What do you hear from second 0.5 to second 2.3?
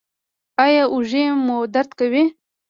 ایا اوږې مو درد کوي؟